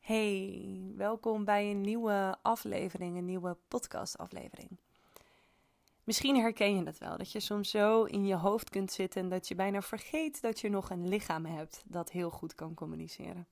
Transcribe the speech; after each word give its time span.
Hey, 0.00 0.92
welkom 0.96 1.44
bij 1.44 1.70
een 1.70 1.80
nieuwe 1.80 2.36
aflevering, 2.42 3.16
een 3.16 3.24
nieuwe 3.24 3.56
podcastaflevering. 3.68 4.78
Misschien 6.04 6.36
herken 6.36 6.76
je 6.76 6.82
dat 6.82 6.98
wel, 6.98 7.16
dat 7.16 7.32
je 7.32 7.40
soms 7.40 7.70
zo 7.70 8.04
in 8.04 8.26
je 8.26 8.34
hoofd 8.34 8.70
kunt 8.70 8.92
zitten 8.92 9.22
en 9.22 9.28
dat 9.28 9.48
je 9.48 9.54
bijna 9.54 9.82
vergeet 9.82 10.40
dat 10.40 10.60
je 10.60 10.68
nog 10.68 10.90
een 10.90 11.08
lichaam 11.08 11.44
hebt 11.44 11.82
dat 11.86 12.10
heel 12.10 12.30
goed 12.30 12.54
kan 12.54 12.74
communiceren. 12.74 13.46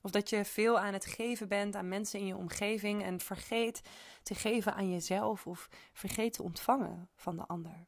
Of 0.00 0.10
dat 0.10 0.30
je 0.30 0.44
veel 0.44 0.78
aan 0.78 0.92
het 0.92 1.06
geven 1.06 1.48
bent 1.48 1.76
aan 1.76 1.88
mensen 1.88 2.20
in 2.20 2.26
je 2.26 2.36
omgeving 2.36 3.02
en 3.02 3.20
vergeet 3.20 3.82
te 4.22 4.34
geven 4.34 4.74
aan 4.74 4.90
jezelf 4.90 5.46
of 5.46 5.68
vergeet 5.92 6.32
te 6.32 6.42
ontvangen 6.42 7.08
van 7.14 7.36
de 7.36 7.46
ander. 7.46 7.86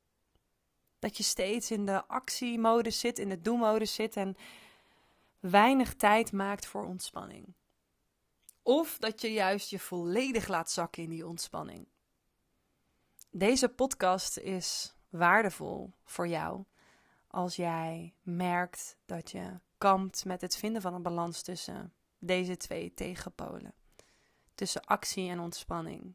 Dat 1.05 1.17
je 1.17 1.23
steeds 1.23 1.71
in 1.71 1.87
de 1.87 2.07
actiemodus 2.07 3.01
zit, 3.01 3.19
in 3.19 3.29
de 3.29 3.41
doelmodus 3.41 3.95
zit 3.95 4.17
en 4.17 4.37
weinig 5.41 5.95
tijd 5.95 6.33
maakt 6.33 6.67
voor 6.67 6.85
ontspanning. 6.85 7.55
Of 8.63 8.99
dat 8.99 9.21
je 9.21 9.33
juist 9.33 9.71
je 9.71 9.79
volledig 9.79 10.49
laat 10.49 10.71
zakken 10.71 11.03
in 11.03 11.11
die 11.11 11.27
ontspanning. 11.27 11.89
Deze 13.31 13.69
podcast 13.69 14.37
is 14.37 14.95
waardevol 15.09 15.93
voor 16.05 16.29
jou 16.29 16.65
als 17.27 17.57
jij 17.57 18.15
merkt 18.23 18.97
dat 19.07 19.31
je 19.31 19.61
kampt 19.79 20.25
met 20.25 20.41
het 20.41 20.57
vinden 20.57 20.83
van 20.83 20.95
een 20.95 21.03
balans 21.03 21.43
tussen 21.43 21.93
deze 22.19 22.57
twee 22.57 22.95
tegenpolen. 22.95 23.75
Tussen 24.55 24.85
actie 24.85 25.31
en 25.31 25.41
ontspanning. 25.41 26.15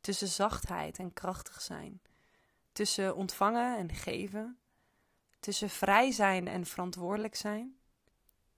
Tussen 0.00 0.28
zachtheid 0.28 0.98
en 0.98 1.12
krachtig 1.12 1.60
zijn. 1.60 2.00
Tussen 2.72 3.16
ontvangen 3.16 3.78
en 3.78 3.92
geven. 3.92 4.58
Tussen 5.40 5.70
vrij 5.70 6.10
zijn 6.10 6.48
en 6.48 6.66
verantwoordelijk 6.66 7.34
zijn. 7.34 7.76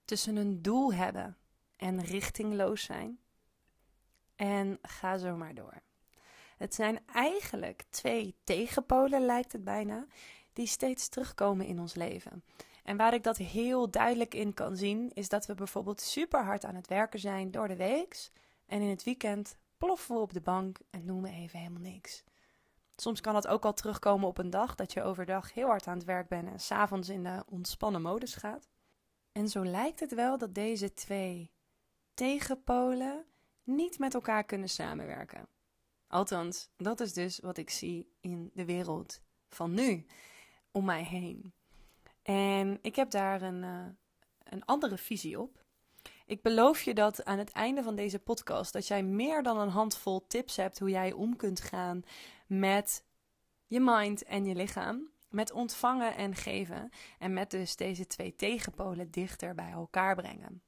Tussen 0.04 0.36
een 0.36 0.62
doel 0.62 0.94
hebben 0.94 1.36
en 1.76 2.00
richtingloos 2.04 2.82
zijn. 2.82 3.18
En 4.36 4.78
ga 4.82 5.18
zo 5.18 5.36
maar 5.36 5.54
door. 5.54 5.82
Het 6.56 6.74
zijn 6.74 6.98
eigenlijk 7.12 7.84
twee 7.90 8.34
tegenpolen, 8.44 9.26
lijkt 9.26 9.52
het 9.52 9.64
bijna, 9.64 10.06
die 10.52 10.66
steeds 10.66 11.08
terugkomen 11.08 11.66
in 11.66 11.80
ons 11.80 11.94
leven. 11.94 12.44
En 12.84 12.96
waar 12.96 13.14
ik 13.14 13.22
dat 13.22 13.36
heel 13.36 13.90
duidelijk 13.90 14.34
in 14.34 14.54
kan 14.54 14.76
zien, 14.76 15.10
is 15.14 15.28
dat 15.28 15.46
we 15.46 15.54
bijvoorbeeld 15.54 16.00
super 16.00 16.44
hard 16.44 16.64
aan 16.64 16.74
het 16.74 16.86
werken 16.86 17.20
zijn 17.20 17.50
door 17.50 17.68
de 17.68 17.76
week. 17.76 18.30
En 18.66 18.80
in 18.80 18.88
het 18.88 19.04
weekend 19.04 19.56
ploffen 19.78 20.14
we 20.14 20.20
op 20.20 20.32
de 20.32 20.40
bank 20.40 20.78
en 20.90 21.06
doen 21.06 21.22
we 21.22 21.30
even 21.30 21.58
helemaal 21.58 21.80
niks. 21.80 22.24
Soms 22.96 23.20
kan 23.20 23.34
dat 23.34 23.46
ook 23.46 23.64
al 23.64 23.72
terugkomen 23.72 24.28
op 24.28 24.38
een 24.38 24.50
dag 24.50 24.74
dat 24.74 24.92
je 24.92 25.02
overdag 25.02 25.54
heel 25.54 25.66
hard 25.66 25.86
aan 25.86 25.96
het 25.96 26.06
werk 26.06 26.28
bent 26.28 26.48
en 26.48 26.60
s'avonds 26.60 27.08
in 27.08 27.22
de 27.22 27.44
ontspannen 27.46 28.02
modus 28.02 28.34
gaat. 28.34 28.68
En 29.32 29.48
zo 29.48 29.64
lijkt 29.64 30.00
het 30.00 30.14
wel 30.14 30.38
dat 30.38 30.54
deze 30.54 30.92
twee 30.92 31.52
tegenpolen 32.14 33.24
niet 33.62 33.98
met 33.98 34.14
elkaar 34.14 34.44
kunnen 34.44 34.68
samenwerken. 34.68 35.48
Althans, 36.06 36.70
dat 36.76 37.00
is 37.00 37.12
dus 37.12 37.38
wat 37.38 37.56
ik 37.56 37.70
zie 37.70 38.16
in 38.20 38.50
de 38.54 38.64
wereld 38.64 39.20
van 39.48 39.74
nu 39.74 40.06
om 40.70 40.84
mij 40.84 41.04
heen. 41.04 41.54
En 42.22 42.78
ik 42.82 42.96
heb 42.96 43.10
daar 43.10 43.42
een, 43.42 43.62
uh, 43.62 43.86
een 44.42 44.64
andere 44.64 44.98
visie 44.98 45.40
op. 45.40 45.63
Ik 46.26 46.42
beloof 46.42 46.82
je 46.82 46.94
dat 46.94 47.24
aan 47.24 47.38
het 47.38 47.50
einde 47.50 47.82
van 47.82 47.94
deze 47.94 48.18
podcast 48.18 48.72
dat 48.72 48.86
jij 48.86 49.02
meer 49.02 49.42
dan 49.42 49.58
een 49.58 49.68
handvol 49.68 50.26
tips 50.26 50.56
hebt 50.56 50.78
hoe 50.78 50.90
jij 50.90 51.12
om 51.12 51.36
kunt 51.36 51.60
gaan 51.60 52.02
met 52.46 53.04
je 53.66 53.80
mind 53.80 54.24
en 54.24 54.44
je 54.44 54.54
lichaam, 54.54 55.08
met 55.28 55.52
ontvangen 55.52 56.16
en 56.16 56.34
geven 56.34 56.90
en 57.18 57.32
met 57.32 57.50
dus 57.50 57.76
deze 57.76 58.06
twee 58.06 58.36
tegenpolen 58.36 59.10
dichter 59.10 59.54
bij 59.54 59.70
elkaar 59.70 60.14
brengen. 60.14 60.62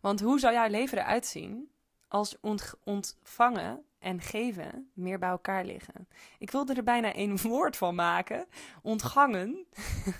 Want 0.00 0.20
hoe 0.20 0.40
zou 0.40 0.54
jouw 0.54 0.68
leven 0.68 0.98
eruit 0.98 1.26
zien 1.26 1.70
als 2.08 2.36
ontvangen 2.84 3.84
en 4.02 4.20
geven 4.20 4.90
meer 4.94 5.18
bij 5.18 5.28
elkaar 5.28 5.64
liggen. 5.64 6.08
Ik 6.38 6.50
wilde 6.50 6.74
er 6.74 6.82
bijna 6.82 7.12
één 7.12 7.42
woord 7.48 7.76
van 7.76 7.94
maken. 7.94 8.46
Ontgangen. 8.82 9.66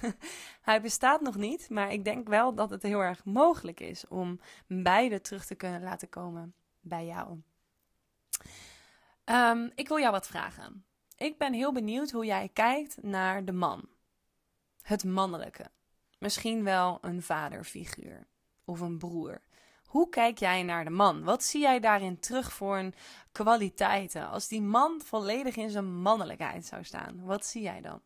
Hij 0.61 0.81
bestaat 0.81 1.21
nog 1.21 1.37
niet, 1.37 1.71
maar 1.71 1.93
ik 1.93 2.05
denk 2.05 2.29
wel 2.29 2.55
dat 2.55 2.71
het 2.71 2.83
heel 2.83 3.01
erg 3.01 3.25
mogelijk 3.25 3.81
is 3.81 4.09
om 4.09 4.41
beide 4.67 5.21
terug 5.21 5.47
te 5.47 5.55
kunnen 5.55 5.83
laten 5.83 6.09
komen 6.09 6.55
bij 6.81 7.07
jou. 7.07 7.41
Ehm, 9.25 9.69
ik 9.75 9.89
wil 9.89 9.99
jou 9.99 10.13
wat 10.13 10.27
vragen. 10.27 10.85
Ik 11.17 11.39
ben 11.39 11.53
heel 11.53 11.73
benieuwd 11.73 12.11
hoe 12.11 12.25
jij 12.25 12.51
kijkt 12.53 13.03
naar 13.03 13.45
de 13.45 13.53
man. 13.53 13.89
Het 14.83 15.05
mannelijke. 15.05 15.71
Misschien 16.19 16.65
wel 16.65 16.99
een 17.01 17.23
vaderfiguur 17.23 18.27
of 18.65 18.81
een 18.81 18.99
broer 18.99 19.41
hoe 19.93 20.09
kijk 20.09 20.39
jij 20.39 20.63
naar 20.63 20.85
de 20.85 20.91
man? 20.91 21.25
Wat 21.25 21.45
zie 21.45 21.61
jij 21.61 21.81
daarin 21.81 22.21
terug 22.21 22.53
voor 22.53 22.79
een 22.79 22.95
kwaliteiten? 23.33 24.29
Als 24.29 24.49
die 24.49 24.63
man 24.63 25.01
volledig 25.05 25.57
in 25.57 25.71
zijn 25.71 26.01
mannelijkheid 26.01 26.67
zou 26.67 26.85
staan, 26.85 27.25
wat 27.25 27.47
zie 27.47 27.63
jij 27.63 27.81
dan? 27.81 28.01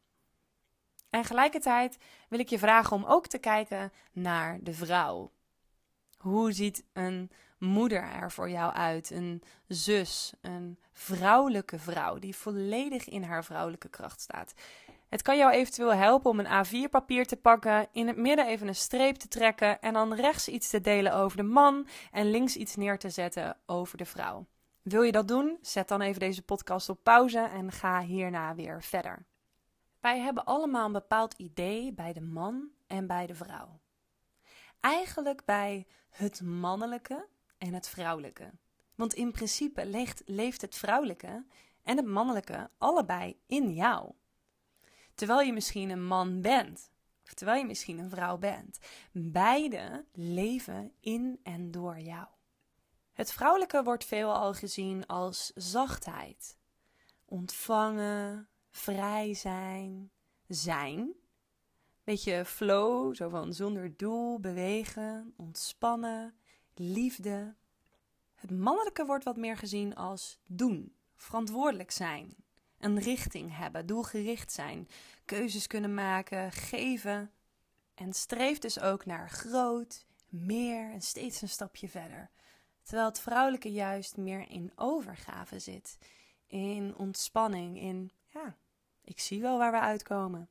En 1.10 1.24
gelijkertijd 1.24 1.98
wil 2.28 2.38
ik 2.38 2.48
je 2.48 2.58
vragen 2.58 2.96
om 2.96 3.04
ook 3.04 3.26
te 3.26 3.38
kijken 3.38 3.92
naar 4.12 4.58
de 4.62 4.72
vrouw. 4.72 5.30
Hoe 6.16 6.52
ziet 6.52 6.84
een 6.92 7.30
moeder 7.58 8.02
er 8.02 8.32
voor 8.32 8.50
jou 8.50 8.74
uit? 8.74 9.10
Een 9.10 9.42
zus, 9.68 10.32
een 10.40 10.78
vrouwelijke 10.92 11.78
vrouw 11.78 12.18
die 12.18 12.36
volledig 12.36 13.08
in 13.08 13.22
haar 13.22 13.44
vrouwelijke 13.44 13.88
kracht 13.88 14.20
staat. 14.20 14.54
Het 15.08 15.22
kan 15.22 15.36
jou 15.36 15.52
eventueel 15.52 15.94
helpen 15.94 16.30
om 16.30 16.40
een 16.40 16.66
A4-papier 16.66 17.26
te 17.26 17.36
pakken, 17.36 17.88
in 17.92 18.06
het 18.06 18.16
midden 18.16 18.46
even 18.46 18.68
een 18.68 18.74
streep 18.74 19.16
te 19.16 19.28
trekken 19.28 19.80
en 19.80 19.92
dan 19.92 20.14
rechts 20.14 20.48
iets 20.48 20.70
te 20.70 20.80
delen 20.80 21.14
over 21.14 21.36
de 21.36 21.42
man 21.42 21.86
en 22.10 22.30
links 22.30 22.56
iets 22.56 22.76
neer 22.76 22.98
te 22.98 23.10
zetten 23.10 23.56
over 23.66 23.98
de 23.98 24.04
vrouw. 24.04 24.46
Wil 24.82 25.02
je 25.02 25.12
dat 25.12 25.28
doen? 25.28 25.58
Zet 25.60 25.88
dan 25.88 26.00
even 26.00 26.20
deze 26.20 26.42
podcast 26.42 26.88
op 26.88 26.98
pauze 27.02 27.38
en 27.38 27.72
ga 27.72 28.00
hierna 28.00 28.54
weer 28.54 28.82
verder. 28.82 29.26
Wij 30.00 30.18
hebben 30.18 30.44
allemaal 30.44 30.86
een 30.86 30.92
bepaald 30.92 31.34
idee 31.34 31.92
bij 31.92 32.12
de 32.12 32.20
man 32.20 32.68
en 32.86 33.06
bij 33.06 33.26
de 33.26 33.34
vrouw. 33.34 33.80
Eigenlijk 34.80 35.44
bij 35.44 35.86
het 36.10 36.42
mannelijke 36.42 37.26
en 37.58 37.74
het 37.74 37.88
vrouwelijke. 37.88 38.50
Want 38.94 39.14
in 39.14 39.32
principe 39.32 39.86
leeft, 40.26 40.60
het 40.60 40.74
vrouwelijke 40.74 41.44
en 41.82 41.96
het 41.96 42.06
mannelijke 42.06 42.70
allebei 42.78 43.38
in 43.46 43.72
jou. 43.72 44.12
Terwijl 45.16 45.40
je 45.40 45.52
misschien 45.52 45.90
een 45.90 46.06
man 46.06 46.40
bent. 46.40 46.90
Of 47.24 47.34
terwijl 47.34 47.58
je 47.58 47.66
misschien 47.66 47.98
een 47.98 48.10
vrouw 48.10 48.38
bent. 48.38 48.78
Beide 49.12 50.04
leven 50.12 50.92
in 51.00 51.40
en 51.42 51.70
door 51.70 51.98
jou. 51.98 52.26
Het 53.12 53.32
vrouwelijke 53.32 53.82
wordt 53.82 54.04
veelal 54.04 54.54
gezien 54.54 55.06
als 55.06 55.52
zachtheid. 55.54 56.56
Ontvangen, 57.24 58.48
vrij 58.70 59.34
zijn, 59.34 60.10
zijn. 60.46 61.12
Beetje 62.04 62.44
flow, 62.44 63.14
zo 63.14 63.28
van 63.28 63.52
zonder 63.52 63.96
doel, 63.96 64.40
bewegen, 64.40 65.34
ontspannen, 65.36 66.34
liefde. 66.74 67.54
Het 68.34 68.50
mannelijke 68.50 69.04
wordt 69.06 69.24
wat 69.24 69.36
meer 69.36 69.56
gezien 69.56 69.94
als 69.94 70.38
doen, 70.46 70.96
verantwoordelijk 71.14 71.90
zijn, 71.90 72.36
een 72.78 72.98
richting 72.98 73.56
hebben, 73.56 73.86
doelgericht 73.86 74.52
zijn, 74.52 74.88
keuzes 75.24 75.66
kunnen 75.66 75.94
maken, 75.94 76.52
geven. 76.52 77.30
En 77.94 78.12
streeft 78.12 78.62
dus 78.62 78.80
ook 78.80 79.06
naar 79.06 79.30
groot, 79.30 80.06
meer 80.28 80.92
en 80.92 81.02
steeds 81.02 81.42
een 81.42 81.48
stapje 81.48 81.88
verder. 81.88 82.30
Terwijl 82.82 83.08
het 83.08 83.20
vrouwelijke 83.20 83.72
juist 83.72 84.16
meer 84.16 84.50
in 84.50 84.72
overgave 84.74 85.58
zit, 85.58 85.98
in 86.46 86.94
ontspanning, 86.96 87.80
in 87.80 88.10
ja, 88.28 88.56
ik 89.04 89.20
zie 89.20 89.40
wel 89.40 89.58
waar 89.58 89.72
we 89.72 89.80
uitkomen. 89.80 90.48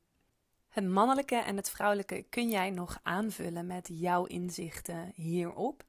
Het 0.69 0.88
mannelijke 0.88 1.35
en 1.35 1.56
het 1.56 1.69
vrouwelijke 1.69 2.25
kun 2.30 2.50
jij 2.50 2.69
nog 2.69 3.00
aanvullen 3.03 3.66
met 3.66 3.90
jouw 3.91 4.26
inzichten 4.26 5.11
hierop. 5.14 5.84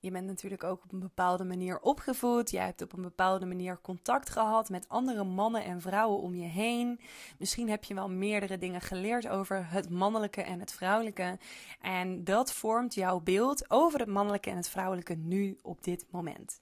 Je 0.00 0.10
bent 0.10 0.26
natuurlijk 0.26 0.64
ook 0.64 0.84
op 0.84 0.92
een 0.92 0.98
bepaalde 0.98 1.44
manier 1.44 1.80
opgevoed. 1.80 2.50
Jij 2.50 2.64
hebt 2.64 2.82
op 2.82 2.92
een 2.92 3.02
bepaalde 3.02 3.46
manier 3.46 3.80
contact 3.80 4.30
gehad 4.30 4.68
met 4.68 4.88
andere 4.88 5.24
mannen 5.24 5.64
en 5.64 5.80
vrouwen 5.80 6.20
om 6.20 6.34
je 6.34 6.46
heen. 6.46 7.00
Misschien 7.38 7.68
heb 7.68 7.84
je 7.84 7.94
wel 7.94 8.10
meerdere 8.10 8.58
dingen 8.58 8.80
geleerd 8.80 9.28
over 9.28 9.70
het 9.70 9.90
mannelijke 9.90 10.42
en 10.42 10.60
het 10.60 10.72
vrouwelijke. 10.72 11.38
En 11.80 12.24
dat 12.24 12.52
vormt 12.52 12.94
jouw 12.94 13.20
beeld 13.20 13.70
over 13.70 13.98
het 14.00 14.08
mannelijke 14.08 14.50
en 14.50 14.56
het 14.56 14.68
vrouwelijke 14.68 15.14
nu 15.14 15.58
op 15.62 15.84
dit 15.84 16.06
moment. 16.10 16.60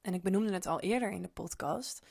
En 0.00 0.14
ik 0.14 0.22
benoemde 0.22 0.52
het 0.52 0.66
al 0.66 0.80
eerder 0.80 1.10
in 1.10 1.22
de 1.22 1.28
podcast. 1.28 2.06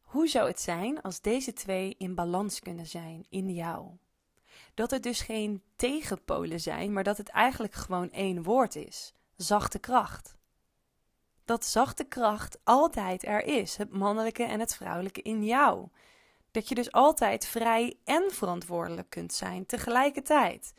Hoe 0.00 0.28
zou 0.28 0.48
het 0.48 0.60
zijn 0.60 1.02
als 1.02 1.20
deze 1.20 1.52
twee 1.52 1.94
in 1.98 2.14
balans 2.14 2.60
kunnen 2.60 2.86
zijn 2.86 3.26
in 3.28 3.54
jou? 3.54 3.88
Dat 4.74 4.90
het 4.90 5.02
dus 5.02 5.20
geen 5.20 5.62
tegenpolen 5.76 6.60
zijn, 6.60 6.92
maar 6.92 7.04
dat 7.04 7.16
het 7.16 7.28
eigenlijk 7.28 7.74
gewoon 7.74 8.10
één 8.10 8.42
woord 8.42 8.76
is 8.76 9.14
zachte 9.36 9.78
kracht. 9.78 10.36
Dat 11.44 11.64
zachte 11.64 12.04
kracht 12.04 12.58
altijd 12.64 13.24
er 13.24 13.44
is, 13.44 13.76
het 13.76 13.90
mannelijke 13.90 14.42
en 14.42 14.60
het 14.60 14.74
vrouwelijke 14.74 15.22
in 15.22 15.44
jou. 15.44 15.88
Dat 16.50 16.68
je 16.68 16.74
dus 16.74 16.92
altijd 16.92 17.46
vrij 17.46 17.98
en 18.04 18.30
verantwoordelijk 18.30 19.10
kunt 19.10 19.32
zijn 19.32 19.66
tegelijkertijd. 19.66 20.74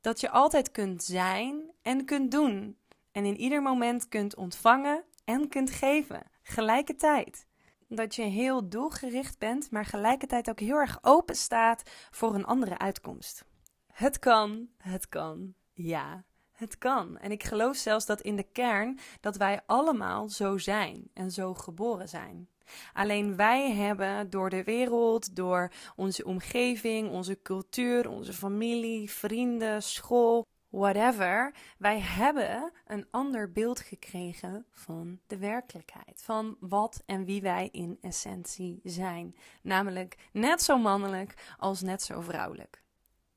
Dat 0.00 0.20
je 0.20 0.30
altijd 0.30 0.70
kunt 0.70 1.04
zijn 1.04 1.70
en 1.82 2.04
kunt 2.04 2.30
doen. 2.30 2.78
En 3.12 3.24
in 3.24 3.36
ieder 3.36 3.62
moment 3.62 4.08
kunt 4.08 4.36
ontvangen 4.36 5.04
en 5.24 5.48
kunt 5.48 5.70
geven. 5.70 6.22
Gelijkertijd. 6.42 7.46
Dat 7.88 8.14
je 8.14 8.22
heel 8.22 8.68
doelgericht 8.68 9.38
bent, 9.38 9.70
maar 9.70 9.84
gelijkertijd 9.84 10.50
ook 10.50 10.60
heel 10.60 10.76
erg 10.76 10.98
open 11.02 11.36
staat 11.36 11.82
voor 12.10 12.34
een 12.34 12.44
andere 12.44 12.78
uitkomst. 12.78 13.44
Het 13.92 14.18
kan, 14.18 14.68
het 14.78 15.08
kan, 15.08 15.54
ja, 15.72 16.24
het 16.56 16.78
kan. 16.78 17.18
En 17.18 17.30
ik 17.30 17.44
geloof 17.44 17.76
zelfs 17.76 18.06
dat 18.06 18.20
in 18.20 18.36
de 18.36 18.46
kern 18.52 18.98
dat 19.20 19.36
wij 19.36 19.60
allemaal 19.66 20.28
zo 20.28 20.58
zijn 20.58 21.10
en 21.14 21.30
zo 21.30 21.54
geboren 21.54 22.08
zijn. 22.08 22.48
Alleen 22.92 23.36
wij 23.36 23.72
hebben 23.72 24.30
door 24.30 24.50
de 24.50 24.64
wereld, 24.64 25.36
door 25.36 25.72
onze 25.96 26.24
omgeving, 26.24 27.10
onze 27.10 27.42
cultuur, 27.42 28.08
onze 28.08 28.32
familie, 28.32 29.10
vrienden, 29.10 29.82
school, 29.82 30.46
whatever, 30.68 31.54
wij 31.78 32.00
hebben 32.00 32.72
een 32.86 33.06
ander 33.10 33.52
beeld 33.52 33.80
gekregen 33.80 34.66
van 34.70 35.18
de 35.26 35.38
werkelijkheid. 35.38 36.22
Van 36.22 36.56
wat 36.60 37.02
en 37.06 37.24
wie 37.24 37.42
wij 37.42 37.68
in 37.72 37.98
essentie 38.00 38.80
zijn. 38.82 39.36
Namelijk 39.62 40.28
net 40.32 40.62
zo 40.62 40.78
mannelijk 40.78 41.54
als 41.58 41.80
net 41.80 42.02
zo 42.02 42.20
vrouwelijk. 42.20 42.84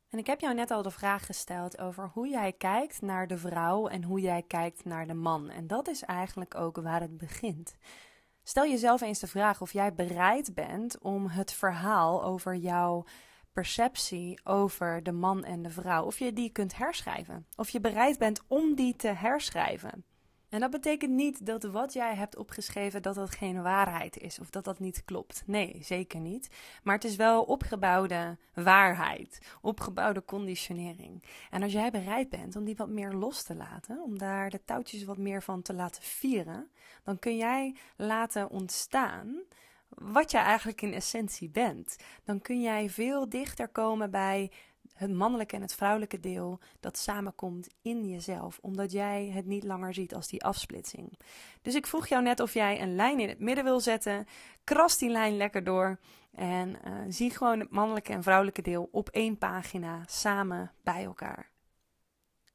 En 0.09 0.19
ik 0.19 0.27
heb 0.27 0.39
jou 0.39 0.53
net 0.53 0.71
al 0.71 0.81
de 0.81 0.91
vraag 0.91 1.25
gesteld 1.25 1.79
over 1.79 2.09
hoe 2.13 2.27
jij 2.27 2.53
kijkt 2.53 3.01
naar 3.01 3.27
de 3.27 3.37
vrouw 3.37 3.87
en 3.87 4.03
hoe 4.03 4.19
jij 4.19 4.43
kijkt 4.47 4.85
naar 4.85 5.07
de 5.07 5.13
man. 5.13 5.49
En 5.49 5.67
dat 5.67 5.87
is 5.87 6.03
eigenlijk 6.03 6.55
ook 6.55 6.81
waar 6.81 7.01
het 7.01 7.17
begint. 7.17 7.75
Stel 8.43 8.65
jezelf 8.65 9.01
eens 9.01 9.19
de 9.19 9.27
vraag 9.27 9.61
of 9.61 9.73
jij 9.73 9.93
bereid 9.93 10.53
bent 10.53 10.99
om 10.99 11.27
het 11.27 11.53
verhaal 11.53 12.23
over 12.23 12.55
jouw 12.55 13.05
perceptie 13.53 14.39
over 14.43 15.03
de 15.03 15.11
man 15.11 15.43
en 15.43 15.61
de 15.61 15.69
vrouw, 15.69 16.05
of 16.05 16.19
je 16.19 16.33
die 16.33 16.51
kunt 16.51 16.77
herschrijven. 16.77 17.47
Of 17.55 17.69
je 17.69 17.79
bereid 17.79 18.17
bent 18.17 18.41
om 18.47 18.75
die 18.75 18.95
te 18.95 19.07
herschrijven. 19.07 20.05
En 20.49 20.59
dat 20.59 20.71
betekent 20.71 21.11
niet 21.11 21.45
dat 21.45 21.63
wat 21.63 21.93
jij 21.93 22.15
hebt 22.15 22.37
opgeschreven 22.37 23.01
dat 23.01 23.15
dat 23.15 23.31
geen 23.31 23.61
waarheid 23.61 24.17
is 24.17 24.39
of 24.39 24.49
dat 24.49 24.63
dat 24.63 24.79
niet 24.79 25.05
klopt. 25.05 25.43
Nee, 25.45 25.79
zeker 25.81 26.19
niet. 26.19 26.49
Maar 26.83 26.95
het 26.95 27.03
is 27.03 27.15
wel 27.15 27.43
opgebouwde 27.43 28.37
waarheid, 28.53 29.39
opgebouwde 29.61 30.25
conditionering. 30.25 31.23
En 31.49 31.63
als 31.63 31.71
jij 31.71 31.91
bereid 31.91 32.29
bent 32.29 32.55
om 32.55 32.63
die 32.63 32.75
wat 32.75 32.89
meer 32.89 33.13
los 33.13 33.43
te 33.43 33.55
laten, 33.55 34.01
om 34.03 34.17
daar 34.17 34.49
de 34.49 34.61
touwtjes 34.65 35.03
wat 35.03 35.17
meer 35.17 35.43
van 35.43 35.61
te 35.61 35.73
laten 35.73 36.03
vieren, 36.03 36.69
dan 37.03 37.19
kun 37.19 37.37
jij 37.37 37.75
laten 37.95 38.49
ontstaan 38.49 39.41
wat 39.89 40.31
jij 40.31 40.41
eigenlijk 40.41 40.81
in 40.81 40.93
essentie 40.93 41.49
bent. 41.49 41.95
Dan 42.23 42.41
kun 42.41 42.61
jij 42.61 42.89
veel 42.89 43.29
dichter 43.29 43.67
komen 43.67 44.11
bij 44.11 44.51
het 44.93 45.11
mannelijke 45.13 45.55
en 45.55 45.61
het 45.61 45.73
vrouwelijke 45.73 46.19
deel 46.19 46.59
dat 46.79 46.97
samenkomt 46.97 47.67
in 47.81 48.09
jezelf, 48.09 48.59
omdat 48.61 48.91
jij 48.91 49.29
het 49.33 49.45
niet 49.45 49.63
langer 49.63 49.93
ziet 49.93 50.15
als 50.15 50.27
die 50.27 50.43
afsplitsing. 50.43 51.19
Dus 51.61 51.75
ik 51.75 51.87
vroeg 51.87 52.07
jou 52.07 52.23
net 52.23 52.39
of 52.39 52.53
jij 52.53 52.81
een 52.81 52.95
lijn 52.95 53.19
in 53.19 53.29
het 53.29 53.39
midden 53.39 53.63
wil 53.63 53.79
zetten. 53.79 54.27
Kras 54.63 54.97
die 54.97 55.09
lijn 55.09 55.37
lekker 55.37 55.63
door 55.63 55.99
en 56.31 56.69
uh, 56.69 56.93
zie 57.07 57.31
gewoon 57.31 57.59
het 57.59 57.71
mannelijke 57.71 58.13
en 58.13 58.23
vrouwelijke 58.23 58.61
deel 58.61 58.89
op 58.91 59.09
één 59.09 59.37
pagina 59.37 60.03
samen 60.05 60.71
bij 60.83 61.03
elkaar. 61.03 61.49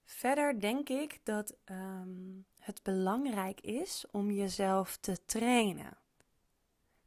Verder 0.05 0.61
denk 0.61 0.89
ik 0.89 1.21
dat 1.23 1.57
um, 1.71 2.45
het 2.59 2.83
belangrijk 2.83 3.61
is 3.61 4.05
om 4.11 4.31
jezelf 4.31 4.97
te 4.97 5.25
trainen. 5.27 5.97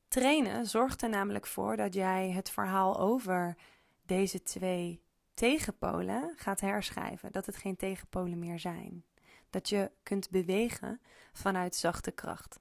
Trainen 0.08 0.66
zorgt 0.66 1.02
er 1.02 1.10
namelijk 1.10 1.48
voor 1.48 1.76
dat 1.78 1.94
jij 1.94 2.32
het 2.32 2.50
verhaal 2.50 3.00
over 3.00 3.58
deze 4.06 4.44
twee 4.44 5.02
tegenpolen 5.38 6.34
gaat 6.36 6.60
herschrijven. 6.60 7.32
Dat 7.32 7.46
het 7.46 7.56
geen 7.56 7.76
tegenpolen 7.76 8.40
meer 8.40 8.60
zijn. 8.60 9.04
Dat 9.50 9.70
je 9.70 9.92
kunt 10.04 10.30
bewegen 10.30 11.02
vanuit 11.34 11.76
zachte 11.76 12.12
kracht. 12.12 12.60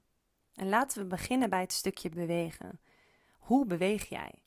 En 0.53 0.69
laten 0.69 1.01
we 1.01 1.07
beginnen 1.07 1.49
bij 1.49 1.61
het 1.61 1.73
stukje 1.73 2.09
bewegen. 2.09 2.79
Hoe 3.37 3.65
beweeg 3.65 4.09
jij? 4.09 4.43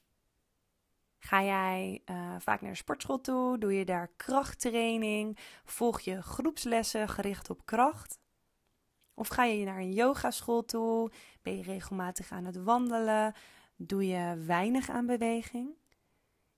Ga 1.19 1.43
jij 1.43 2.03
uh, 2.11 2.35
vaak 2.39 2.61
naar 2.61 2.71
de 2.71 2.77
sportschool 2.77 3.21
toe? 3.21 3.59
Doe 3.59 3.75
je 3.75 3.85
daar 3.85 4.11
krachttraining? 4.17 5.39
Volg 5.65 6.01
je 6.01 6.23
groepslessen 6.23 7.09
gericht 7.09 7.51
op 7.51 7.67
kracht? 7.67 8.19
Of 9.15 9.29
ga 9.29 9.45
je 9.45 9.65
naar 9.65 9.79
een 9.79 9.93
yogaschool 9.93 10.65
toe? 10.65 11.11
Ben 11.43 11.57
je 11.57 11.63
regelmatig 11.63 12.31
aan 12.31 12.45
het 12.45 12.63
wandelen? 12.63 13.35
Doe 13.77 14.07
je 14.07 14.43
weinig 14.47 14.91
aan 14.91 15.07
beweging? 15.07 15.80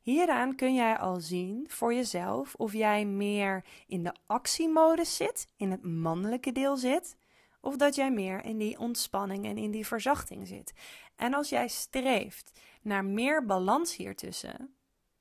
Hieraan 0.03 0.55
kun 0.55 0.75
jij 0.75 0.99
al 0.99 1.21
zien 1.21 1.65
voor 1.69 1.95
jezelf 1.95 2.55
of 2.55 2.73
jij 2.73 3.05
meer 3.05 3.65
in 3.87 4.03
de 4.03 4.15
actiemodus 4.27 5.17
zit, 5.17 5.47
in 5.57 5.71
het 5.71 5.83
mannelijke 5.83 6.53
deel 6.53 6.77
zit, 6.77 7.17
of 7.61 7.77
dat 7.77 7.95
jij 7.95 8.13
meer 8.13 8.45
in 8.45 8.59
die 8.59 8.79
ontspanning 8.79 9.45
en 9.45 9.59
in 9.59 9.71
die 9.71 9.87
verzachting 9.87 10.47
zit. 10.47 10.73
En 11.17 11.35
als 11.35 11.49
jij 11.49 11.69
streeft 11.69 12.61
naar 12.83 13.05
meer 13.05 13.47
balans 13.47 13.97
hiertussen, 13.97 14.75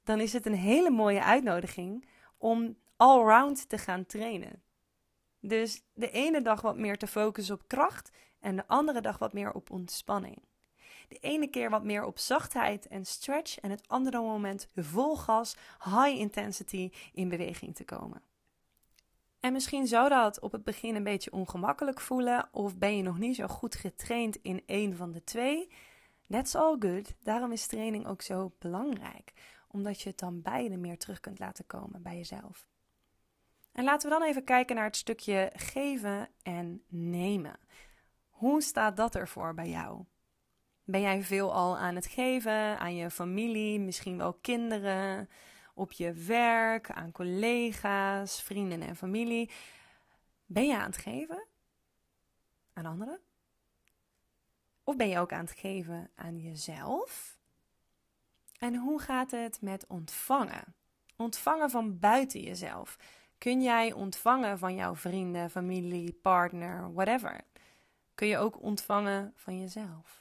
dan 0.03 0.19
is 0.19 0.33
het 0.33 0.45
een 0.45 0.55
hele 0.55 0.89
mooie 0.89 1.23
uitnodiging 1.23 2.07
om 2.37 2.77
allround 2.97 3.69
te 3.69 3.77
gaan 3.77 4.05
trainen. 4.05 4.63
Dus 5.39 5.81
de 5.93 6.11
ene 6.11 6.41
dag 6.41 6.61
wat 6.61 6.77
meer 6.77 6.97
te 6.97 7.07
focussen 7.07 7.55
op 7.55 7.67
kracht 7.67 8.11
en 8.39 8.55
de 8.55 8.67
andere 8.67 9.01
dag 9.01 9.17
wat 9.17 9.33
meer 9.33 9.51
op 9.51 9.71
ontspanning. 9.71 10.37
De 11.11 11.17
ene 11.19 11.47
keer 11.47 11.69
wat 11.69 11.83
meer 11.83 12.05
op 12.05 12.19
zachtheid 12.19 12.87
en 12.87 13.05
stretch 13.05 13.59
en 13.59 13.69
het 13.69 13.87
andere 13.87 14.21
moment 14.21 14.67
vol 14.75 15.15
gas, 15.15 15.57
high 15.83 16.19
intensity 16.19 16.91
in 17.13 17.29
beweging 17.29 17.75
te 17.75 17.83
komen. 17.83 18.21
En 19.39 19.53
misschien 19.53 19.87
zou 19.87 20.09
dat 20.09 20.39
op 20.39 20.51
het 20.51 20.63
begin 20.63 20.95
een 20.95 21.03
beetje 21.03 21.31
ongemakkelijk 21.31 21.99
voelen 21.99 22.49
of 22.51 22.77
ben 22.77 22.97
je 22.97 23.03
nog 23.03 23.17
niet 23.17 23.35
zo 23.35 23.47
goed 23.47 23.75
getraind 23.75 24.35
in 24.35 24.63
één 24.65 24.95
van 24.95 25.11
de 25.11 25.23
twee. 25.23 25.71
That's 26.29 26.55
all 26.55 26.75
good. 26.79 27.13
Daarom 27.23 27.51
is 27.51 27.67
training 27.67 28.07
ook 28.07 28.21
zo 28.21 28.51
belangrijk, 28.59 29.33
omdat 29.67 30.01
je 30.01 30.09
het 30.09 30.19
dan 30.19 30.41
beide 30.41 30.77
meer 30.77 30.97
terug 30.97 31.19
kunt 31.19 31.39
laten 31.39 31.65
komen 31.65 32.01
bij 32.01 32.15
jezelf. 32.15 32.67
En 33.71 33.83
laten 33.83 34.09
we 34.09 34.19
dan 34.19 34.27
even 34.27 34.43
kijken 34.43 34.75
naar 34.75 34.85
het 34.85 34.95
stukje 34.95 35.51
geven 35.55 36.29
en 36.43 36.83
nemen. 36.87 37.59
Hoe 38.29 38.61
staat 38.61 38.97
dat 38.97 39.15
ervoor 39.15 39.53
bij 39.53 39.69
jou? 39.69 40.05
Ben 40.91 41.01
jij 41.01 41.23
veel 41.23 41.53
al 41.53 41.77
aan 41.77 41.95
het 41.95 42.05
geven 42.05 42.79
aan 42.79 42.95
je 42.95 43.09
familie, 43.09 43.79
misschien 43.79 44.17
wel 44.17 44.33
kinderen, 44.33 45.29
op 45.73 45.91
je 45.91 46.13
werk, 46.13 46.91
aan 46.91 47.11
collega's, 47.11 48.41
vrienden 48.41 48.81
en 48.81 48.95
familie? 48.95 49.51
Ben 50.45 50.67
je 50.67 50.77
aan 50.77 50.85
het 50.85 50.97
geven 50.97 51.47
aan 52.73 52.85
anderen? 52.85 53.19
Of 54.83 54.95
ben 54.95 55.09
je 55.09 55.19
ook 55.19 55.31
aan 55.31 55.45
het 55.45 55.59
geven 55.59 56.09
aan 56.15 56.39
jezelf? 56.39 57.37
En 58.59 58.75
hoe 58.75 58.99
gaat 58.99 59.31
het 59.31 59.61
met 59.61 59.87
ontvangen? 59.87 60.75
Ontvangen 61.15 61.69
van 61.69 61.99
buiten 61.99 62.41
jezelf. 62.41 62.97
Kun 63.37 63.61
jij 63.61 63.93
ontvangen 63.93 64.59
van 64.59 64.75
jouw 64.75 64.95
vrienden, 64.95 65.49
familie, 65.49 66.13
partner, 66.13 66.93
whatever? 66.93 67.41
Kun 68.15 68.27
je 68.27 68.37
ook 68.37 68.61
ontvangen 68.61 69.33
van 69.35 69.59
jezelf? 69.59 70.20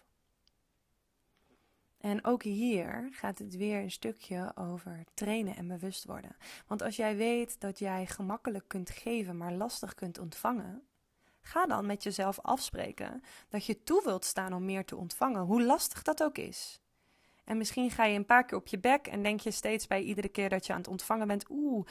En 2.00 2.24
ook 2.24 2.42
hier 2.42 3.08
gaat 3.10 3.38
het 3.38 3.56
weer 3.56 3.80
een 3.80 3.90
stukje 3.90 4.52
over 4.54 5.04
trainen 5.14 5.56
en 5.56 5.68
bewust 5.68 6.04
worden. 6.04 6.36
Want 6.66 6.82
als 6.82 6.96
jij 6.96 7.16
weet 7.16 7.60
dat 7.60 7.78
jij 7.78 8.06
gemakkelijk 8.06 8.64
kunt 8.68 8.90
geven, 8.90 9.36
maar 9.36 9.52
lastig 9.52 9.94
kunt 9.94 10.18
ontvangen, 10.18 10.82
ga 11.40 11.66
dan 11.66 11.86
met 11.86 12.02
jezelf 12.02 12.40
afspreken 12.40 13.22
dat 13.48 13.64
je 13.64 13.82
toe 13.82 14.02
wilt 14.04 14.24
staan 14.24 14.52
om 14.52 14.64
meer 14.64 14.84
te 14.84 14.96
ontvangen, 14.96 15.40
hoe 15.42 15.62
lastig 15.62 16.02
dat 16.02 16.22
ook 16.22 16.38
is. 16.38 16.80
En 17.44 17.56
misschien 17.56 17.90
ga 17.90 18.04
je 18.04 18.16
een 18.16 18.26
paar 18.26 18.44
keer 18.44 18.58
op 18.58 18.66
je 18.66 18.78
bek 18.78 19.06
en 19.06 19.22
denk 19.22 19.40
je 19.40 19.50
steeds 19.50 19.86
bij 19.86 20.02
iedere 20.02 20.28
keer 20.28 20.48
dat 20.48 20.66
je 20.66 20.72
aan 20.72 20.78
het 20.78 20.88
ontvangen 20.88 21.26
bent: 21.26 21.44
oeh, 21.50 21.86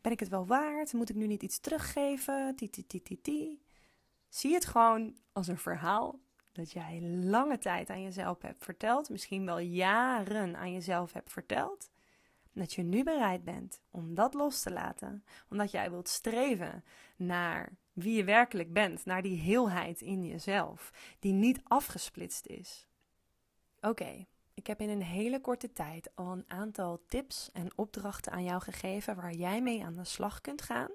ben 0.00 0.12
ik 0.12 0.20
het 0.20 0.28
wel 0.28 0.46
waard? 0.46 0.92
Moet 0.92 1.10
ik 1.10 1.16
nu 1.16 1.26
niet 1.26 1.42
iets 1.42 1.58
teruggeven? 1.58 2.56
Ti, 2.56 2.70
ti, 2.70 3.20
ti. 3.22 3.60
Zie 4.28 4.54
het 4.54 4.64
gewoon 4.64 5.16
als 5.32 5.48
een 5.48 5.58
verhaal 5.58 6.18
dat 6.56 6.72
jij 6.72 7.00
lange 7.02 7.58
tijd 7.58 7.90
aan 7.90 8.02
jezelf 8.02 8.42
hebt 8.42 8.64
verteld, 8.64 9.10
misschien 9.10 9.44
wel 9.44 9.58
jaren 9.58 10.56
aan 10.56 10.72
jezelf 10.72 11.12
hebt 11.12 11.32
verteld, 11.32 11.90
dat 12.52 12.72
je 12.72 12.82
nu 12.82 13.04
bereid 13.04 13.44
bent 13.44 13.80
om 13.90 14.14
dat 14.14 14.34
los 14.34 14.62
te 14.62 14.70
laten, 14.70 15.24
omdat 15.50 15.70
jij 15.70 15.90
wilt 15.90 16.08
streven 16.08 16.84
naar 17.16 17.72
wie 17.92 18.16
je 18.16 18.24
werkelijk 18.24 18.72
bent, 18.72 19.04
naar 19.04 19.22
die 19.22 19.38
heelheid 19.40 20.00
in 20.00 20.26
jezelf, 20.26 20.92
die 21.18 21.32
niet 21.32 21.60
afgesplitst 21.64 22.46
is. 22.46 22.86
Oké, 23.80 24.26
ik 24.54 24.66
heb 24.66 24.80
in 24.80 24.88
een 24.88 25.02
hele 25.02 25.40
korte 25.40 25.72
tijd 25.72 26.10
al 26.14 26.32
een 26.32 26.44
aantal 26.48 27.02
tips 27.08 27.50
en 27.52 27.78
opdrachten 27.78 28.32
aan 28.32 28.44
jou 28.44 28.62
gegeven 28.62 29.16
waar 29.16 29.34
jij 29.34 29.62
mee 29.62 29.84
aan 29.84 29.96
de 29.96 30.04
slag 30.04 30.40
kunt 30.40 30.62
gaan, 30.62 30.90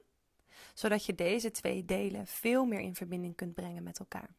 zodat 0.73 1.05
je 1.05 1.15
deze 1.15 1.51
twee 1.51 1.85
delen 1.85 2.27
veel 2.27 2.65
meer 2.65 2.79
in 2.79 2.95
verbinding 2.95 3.35
kunt 3.35 3.53
brengen 3.53 3.83
met 3.83 3.99
elkaar. 3.99 4.35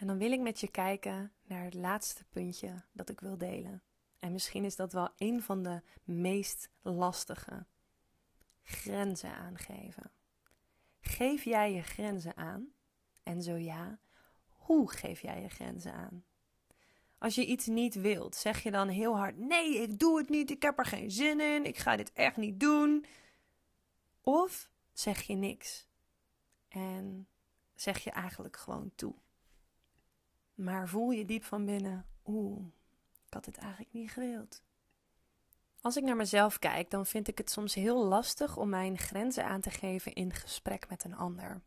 En 0.00 0.06
dan 0.06 0.18
wil 0.18 0.32
ik 0.32 0.40
met 0.40 0.60
je 0.60 0.70
kijken 0.70 1.32
naar 1.46 1.64
het 1.64 1.74
laatste 1.74 2.24
puntje 2.24 2.84
dat 2.92 3.08
ik 3.08 3.20
wil 3.20 3.38
delen. 3.38 3.82
En 4.18 4.32
misschien 4.32 4.64
is 4.64 4.76
dat 4.76 4.92
wel 4.92 5.08
een 5.16 5.42
van 5.42 5.62
de 5.62 5.82
meest 6.04 6.70
lastige. 6.82 7.66
grenzen 8.62 9.34
aangeven. 9.34 10.10
Geef 11.00 11.44
jij 11.44 11.72
je 11.72 11.82
grenzen 11.82 12.36
aan? 12.36 12.68
En 13.22 13.42
zo 13.42 13.54
ja, 13.54 13.98
hoe 14.48 14.90
geef 14.90 15.20
jij 15.20 15.40
je 15.40 15.48
grenzen 15.48 15.92
aan? 15.92 16.24
Als 17.18 17.34
je 17.34 17.46
iets 17.46 17.66
niet 17.66 17.94
wilt, 17.94 18.36
zeg 18.36 18.62
je 18.62 18.70
dan 18.70 18.88
heel 18.88 19.16
hard: 19.16 19.36
Nee, 19.36 19.82
ik 19.82 19.98
doe 19.98 20.18
het 20.18 20.28
niet, 20.28 20.50
ik 20.50 20.62
heb 20.62 20.78
er 20.78 20.86
geen 20.86 21.10
zin 21.10 21.40
in, 21.40 21.64
ik 21.64 21.78
ga 21.78 21.96
dit 21.96 22.12
echt 22.12 22.36
niet 22.36 22.60
doen. 22.60 23.04
Of 24.20 24.70
zeg 24.92 25.22
je 25.22 25.34
niks 25.34 25.86
en 26.68 27.28
zeg 27.74 28.04
je 28.04 28.10
eigenlijk 28.10 28.56
gewoon 28.56 28.92
toe. 28.94 29.14
Maar 30.60 30.88
voel 30.88 31.10
je 31.10 31.24
diep 31.24 31.44
van 31.44 31.64
binnen: 31.64 32.06
Oeh, 32.26 32.64
ik 33.26 33.34
had 33.34 33.46
het 33.46 33.56
eigenlijk 33.56 33.92
niet 33.92 34.10
gewild. 34.10 34.62
Als 35.80 35.96
ik 35.96 36.04
naar 36.04 36.16
mezelf 36.16 36.58
kijk, 36.58 36.90
dan 36.90 37.06
vind 37.06 37.28
ik 37.28 37.38
het 37.38 37.50
soms 37.50 37.74
heel 37.74 38.04
lastig 38.04 38.56
om 38.56 38.68
mijn 38.68 38.98
grenzen 38.98 39.44
aan 39.44 39.60
te 39.60 39.70
geven 39.70 40.12
in 40.12 40.32
gesprek 40.32 40.88
met 40.88 41.04
een 41.04 41.16
ander. 41.16 41.60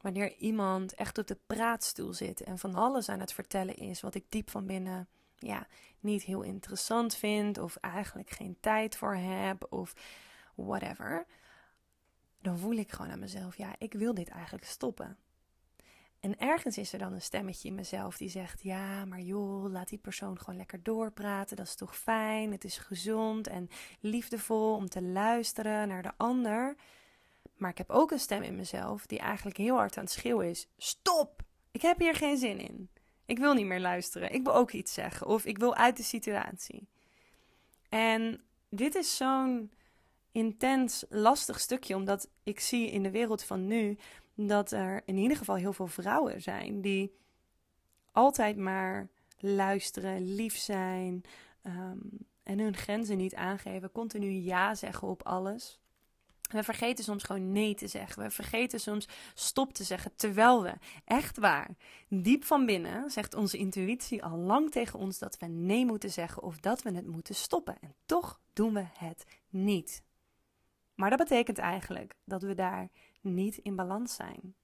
Wanneer 0.00 0.36
iemand 0.36 0.94
echt 0.94 1.18
op 1.18 1.26
de 1.26 1.38
praatstoel 1.46 2.12
zit 2.12 2.40
en 2.40 2.58
van 2.58 2.74
alles 2.74 3.08
aan 3.08 3.20
het 3.20 3.32
vertellen 3.32 3.76
is 3.76 4.00
wat 4.00 4.14
ik 4.14 4.24
diep 4.28 4.50
van 4.50 4.66
binnen 4.66 5.08
ja, 5.38 5.66
niet 6.00 6.22
heel 6.22 6.42
interessant 6.42 7.14
vind 7.14 7.58
of 7.58 7.76
eigenlijk 7.76 8.30
geen 8.30 8.56
tijd 8.60 8.96
voor 8.96 9.14
heb 9.14 9.72
of 9.72 9.94
whatever, 10.54 11.26
dan 12.40 12.58
voel 12.58 12.74
ik 12.74 12.92
gewoon 12.92 13.10
aan 13.10 13.18
mezelf, 13.18 13.56
ja, 13.56 13.74
ik 13.78 13.92
wil 13.92 14.14
dit 14.14 14.28
eigenlijk 14.28 14.64
stoppen. 14.64 15.18
En 16.24 16.38
ergens 16.38 16.78
is 16.78 16.92
er 16.92 16.98
dan 16.98 17.12
een 17.12 17.22
stemmetje 17.22 17.68
in 17.68 17.74
mezelf 17.74 18.16
die 18.16 18.28
zegt: 18.28 18.62
Ja, 18.62 19.04
maar 19.04 19.20
joh, 19.20 19.70
laat 19.70 19.88
die 19.88 19.98
persoon 19.98 20.38
gewoon 20.38 20.56
lekker 20.56 20.82
doorpraten. 20.82 21.56
Dat 21.56 21.66
is 21.66 21.74
toch 21.74 21.96
fijn? 21.96 22.52
Het 22.52 22.64
is 22.64 22.78
gezond 22.78 23.46
en 23.46 23.68
liefdevol 24.00 24.74
om 24.74 24.88
te 24.88 25.02
luisteren 25.02 25.88
naar 25.88 26.02
de 26.02 26.12
ander. 26.16 26.76
Maar 27.56 27.70
ik 27.70 27.78
heb 27.78 27.90
ook 27.90 28.10
een 28.10 28.18
stem 28.18 28.42
in 28.42 28.56
mezelf 28.56 29.06
die 29.06 29.18
eigenlijk 29.18 29.56
heel 29.56 29.76
hard 29.76 29.96
aan 29.96 30.04
het 30.04 30.12
schreeuwen 30.12 30.48
is: 30.48 30.66
Stop! 30.76 31.42
Ik 31.70 31.82
heb 31.82 31.98
hier 31.98 32.14
geen 32.14 32.36
zin 32.36 32.58
in. 32.58 32.88
Ik 33.24 33.38
wil 33.38 33.54
niet 33.54 33.66
meer 33.66 33.80
luisteren. 33.80 34.32
Ik 34.32 34.44
wil 34.44 34.54
ook 34.54 34.70
iets 34.70 34.94
zeggen. 34.94 35.26
Of 35.26 35.44
ik 35.44 35.58
wil 35.58 35.74
uit 35.74 35.96
de 35.96 36.02
situatie. 36.02 36.88
En 37.88 38.40
dit 38.68 38.94
is 38.94 39.16
zo'n 39.16 39.72
intens 40.32 41.04
lastig 41.08 41.60
stukje, 41.60 41.94
omdat 41.94 42.28
ik 42.42 42.60
zie 42.60 42.90
in 42.90 43.02
de 43.02 43.10
wereld 43.10 43.44
van 43.44 43.66
nu 43.66 43.98
dat 44.34 44.70
er 44.70 45.02
in 45.04 45.16
ieder 45.16 45.36
geval 45.36 45.54
heel 45.54 45.72
veel 45.72 45.86
vrouwen 45.86 46.42
zijn 46.42 46.80
die 46.80 47.16
altijd 48.12 48.56
maar 48.56 49.08
luisteren, 49.38 50.34
lief 50.34 50.56
zijn 50.56 51.22
ehm, 51.62 51.98
en 52.42 52.58
hun 52.58 52.76
grenzen 52.76 53.16
niet 53.16 53.34
aangeven, 53.34 53.92
continu 53.92 54.30
ja 54.30 54.74
zeggen 54.74 55.08
op 55.08 55.22
alles. 55.22 55.78
We 56.50 56.62
vergeten 56.62 57.04
soms 57.04 57.22
gewoon 57.22 57.52
nee 57.52 57.74
te 57.74 57.86
zeggen. 57.86 58.22
We 58.22 58.30
vergeten 58.30 58.80
soms 58.80 59.08
stop 59.34 59.72
te 59.72 59.84
zeggen. 59.84 60.16
Terwijl 60.16 60.62
we, 60.62 60.72
echt 61.04 61.38
waar, 61.38 61.70
diep 62.08 62.44
van 62.44 62.66
binnen 62.66 63.10
zegt 63.10 63.34
onze 63.34 63.56
intuïtie 63.56 64.24
al 64.24 64.38
lang 64.38 64.70
tegen 64.70 64.98
ons 64.98 65.18
dat 65.18 65.36
we 65.38 65.46
nee 65.46 65.86
moeten 65.86 66.10
zeggen 66.10 66.42
of 66.42 66.60
dat 66.60 66.82
we 66.82 66.90
het 66.90 67.06
moeten 67.06 67.34
stoppen. 67.34 67.76
En 67.80 67.94
toch 68.06 68.40
doen 68.52 68.74
we 68.74 68.84
het 68.98 69.24
niet. 69.48 70.02
Maar 70.94 71.10
dat 71.10 71.18
betekent 71.18 71.58
eigenlijk 71.58 72.14
dat 72.24 72.42
we 72.42 72.54
daar 72.54 72.88
niet 73.24 73.56
in 73.56 73.76
balans 73.76 74.14
zijn. 74.14 74.54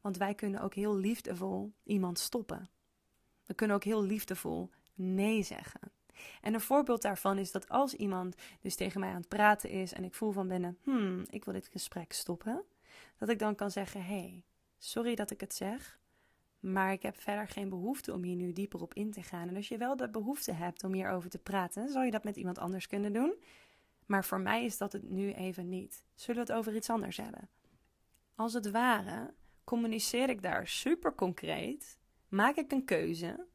Want 0.00 0.16
wij 0.16 0.34
kunnen 0.34 0.60
ook 0.60 0.74
heel 0.74 0.96
liefdevol 0.96 1.72
iemand 1.82 2.18
stoppen. 2.18 2.68
We 3.46 3.54
kunnen 3.54 3.76
ook 3.76 3.84
heel 3.84 4.02
liefdevol 4.02 4.70
nee 4.94 5.42
zeggen. 5.42 5.92
En 6.40 6.54
een 6.54 6.60
voorbeeld 6.60 7.02
daarvan 7.02 7.38
is 7.38 7.52
dat 7.52 7.68
als 7.68 7.94
iemand 7.94 8.36
dus 8.60 8.74
tegen 8.74 9.00
mij 9.00 9.08
aan 9.08 9.20
het 9.20 9.28
praten 9.28 9.70
is 9.70 9.92
en 9.92 10.04
ik 10.04 10.14
voel 10.14 10.32
van 10.32 10.48
binnen, 10.48 10.78
hmm, 10.82 11.24
ik 11.30 11.44
wil 11.44 11.54
dit 11.54 11.68
gesprek 11.68 12.12
stoppen, 12.12 12.64
dat 13.18 13.28
ik 13.28 13.38
dan 13.38 13.54
kan 13.54 13.70
zeggen, 13.70 14.04
hey, 14.04 14.44
sorry 14.78 15.14
dat 15.14 15.30
ik 15.30 15.40
het 15.40 15.54
zeg, 15.54 15.98
maar 16.60 16.92
ik 16.92 17.02
heb 17.02 17.20
verder 17.20 17.48
geen 17.48 17.68
behoefte 17.68 18.12
om 18.12 18.22
hier 18.22 18.36
nu 18.36 18.52
dieper 18.52 18.82
op 18.82 18.94
in 18.94 19.10
te 19.10 19.22
gaan. 19.22 19.48
En 19.48 19.56
als 19.56 19.68
je 19.68 19.78
wel 19.78 19.96
de 19.96 20.08
behoefte 20.08 20.52
hebt 20.52 20.84
om 20.84 20.92
hierover 20.92 21.30
te 21.30 21.38
praten, 21.38 21.88
zou 21.88 22.04
je 22.04 22.10
dat 22.10 22.24
met 22.24 22.36
iemand 22.36 22.58
anders 22.58 22.86
kunnen 22.86 23.12
doen. 23.12 23.34
Maar 24.06 24.24
voor 24.24 24.40
mij 24.40 24.64
is 24.64 24.78
dat 24.78 24.92
het 24.92 25.10
nu 25.10 25.32
even 25.32 25.68
niet. 25.68 26.04
Zullen 26.14 26.44
we 26.44 26.52
het 26.52 26.58
over 26.58 26.76
iets 26.76 26.90
anders 26.90 27.16
hebben? 27.16 27.48
Als 28.34 28.52
het 28.52 28.70
ware 28.70 29.34
communiceer 29.64 30.28
ik 30.28 30.42
daar 30.42 30.68
super 30.68 31.14
concreet, 31.14 31.98
maak 32.28 32.56
ik 32.56 32.72
een 32.72 32.84
keuze 32.84 33.46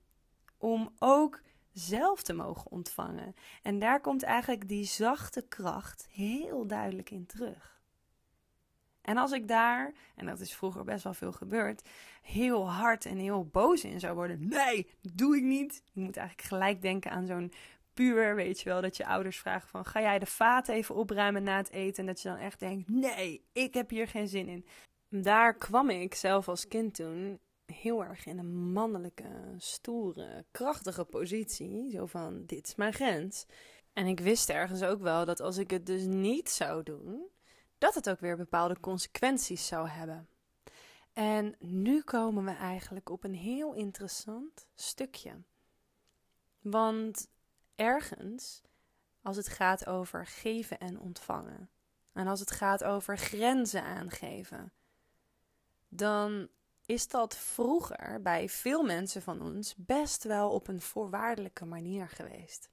om 0.58 0.94
ook 1.00 1.42
zelf 1.72 2.22
te 2.22 2.34
mogen 2.34 2.72
ontvangen. 2.72 3.36
En 3.62 3.80
daar 3.80 4.02
komt 4.02 4.24
eigenlijk 4.24 4.68
die 4.68 4.86
zachte 4.86 5.42
kracht 5.48 6.08
heel 6.12 6.68
duidelijk 6.68 7.10
in 7.10 7.26
terug. 7.26 7.80
En 9.02 9.18
als 9.18 9.32
ik 9.32 9.48
daar, 9.48 9.94
en 10.16 10.26
dat 10.26 10.40
is 10.40 10.56
vroeger 10.56 10.84
best 10.84 11.04
wel 11.04 11.14
veel 11.14 11.32
gebeurd, 11.32 11.90
heel 12.22 12.72
hard 12.72 13.06
en 13.06 13.18
heel 13.18 13.46
boos 13.46 13.84
in 13.84 14.00
zou 14.00 14.16
worden. 14.16 14.48
Nee, 14.48 14.90
doe 15.14 15.38
ik 15.38 15.44
niet. 15.44 15.84
Je 15.92 16.02
moet 16.02 16.18
eigenlijk 16.18 16.48
gelijk 16.48 16.82
denken 16.82 17.12
aan 17.12 17.26
zo'n 17.26 17.52
puur, 18.00 18.36
weet 18.36 18.60
je 18.60 18.70
wel, 18.70 18.82
dat 18.82 18.98
je 18.98 19.06
ouders 19.06 19.40
vragen 19.40 19.70
van... 19.70 19.86
ga 19.86 20.02
jij 20.02 20.20
de 20.20 20.26
vaat 20.26 20.68
even 20.68 20.96
opruimen 20.96 21.44
na 21.44 21.58
het 21.58 21.72
eten? 21.72 22.00
En 22.00 22.06
dat 22.06 22.22
je 22.22 22.30
dan 22.30 22.38
echt 22.38 22.60
denkt, 22.60 22.90
nee, 22.90 23.46
ik 23.52 23.74
heb 23.74 23.90
hier 23.90 24.08
geen 24.08 24.28
zin 24.28 24.48
in. 24.48 24.66
Daar 25.10 25.54
kwam 25.54 25.90
ik 25.90 26.16
zelf 26.16 26.48
als 26.48 26.68
kind 26.68 26.94
toen 26.96 27.40
heel 27.66 28.04
erg 28.04 28.26
in 28.26 28.38
een 28.38 28.72
mannelijke, 28.72 29.54
stoere, 29.58 30.46
krachtige 30.52 31.06
positie. 31.06 31.90
Zo 31.92 32.06
van, 32.06 32.46
dit 32.46 32.68
is 32.68 32.76
mijn 32.76 32.94
grens. 32.94 33.46
En 33.94 34.06
ik 34.06 34.20
wist 34.20 34.50
ergens 34.50 34.84
ook 34.84 35.02
wel 35.02 35.26
dat 35.26 35.40
als 35.40 35.58
ik 35.58 35.72
het 35.72 35.86
dus 35.86 36.04
niet 36.04 36.50
zou 36.50 36.84
doen... 36.84 37.30
dat 37.78 37.96
het 37.96 38.10
ook 38.10 38.20
weer 38.20 38.38
bepaalde 38.38 38.80
consequenties 38.80 39.68
zou 39.68 39.88
hebben. 39.88 40.28
En 41.14 41.56
nu 41.60 42.02
komen 42.02 42.46
we 42.46 42.52
eigenlijk 42.52 43.10
op 43.10 43.24
een 43.24 43.36
heel 43.36 43.74
interessant 43.74 44.68
stukje. 44.76 45.32
Want 46.62 47.28
ergens 47.80 48.62
als 49.22 49.38
het 49.38 49.48
gaat 49.48 49.86
over 49.88 50.26
geven 50.28 50.80
en 50.80 51.00
ontvangen. 51.00 51.70
En 52.14 52.28
als 52.28 52.40
het 52.40 52.52
gaat 52.52 52.84
over 52.84 53.18
grenzen 53.18 53.84
aangeven. 53.84 54.74
Dan 55.88 56.50
is 56.86 57.08
dat 57.08 57.38
vroeger 57.38 58.22
bij 58.22 58.50
veel 58.50 58.84
mensen 58.84 59.22
van 59.22 59.42
ons 59.42 59.76
best 59.78 60.24
wel 60.24 60.52
op 60.52 60.68
een 60.68 60.82
voorwaardelijke 60.82 61.66
manier 61.66 62.08
geweest. 62.08 62.70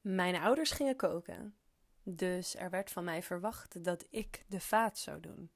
Mijn 0.00 0.36
ouders 0.36 0.70
gingen 0.70 0.96
koken, 0.96 1.54
dus 2.02 2.56
er 2.56 2.70
werd 2.70 2.90
van 2.90 3.04
mij 3.04 3.22
verwacht 3.22 3.84
dat 3.84 4.06
ik 4.10 4.44
de 4.48 4.60
vaat 4.60 4.98
zou 4.98 5.20
doen. 5.20 5.50